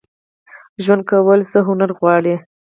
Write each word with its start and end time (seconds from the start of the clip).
ژوند 0.83 1.01
کول 1.09 1.39
څه 1.51 1.59
هنر 1.67 1.89
غواړي؟ 1.99 2.35